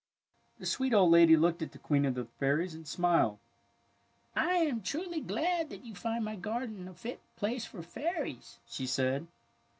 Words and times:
The 0.57 0.65
sweet 0.65 0.95
old 0.95 1.11
lady 1.11 1.37
looked 1.37 1.61
at 1.61 1.73
the 1.73 1.77
Queen 1.77 2.05
of 2.05 2.15
the 2.15 2.25
Fairies 2.25 2.73
and 2.73 2.87
smiled. 2.87 3.35
^^ 3.35 3.37
I 4.35 4.55
am 4.55 4.81
truly 4.81 5.21
glad 5.21 5.69
that 5.69 5.85
you 5.85 5.93
find 5.93 6.25
my 6.25 6.35
garden 6.37 6.87
a 6.87 6.95
fit 6.95 7.19
place 7.35 7.65
for 7.67 7.83
fairies," 7.83 8.57
she 8.67 8.87
said. 8.87 9.27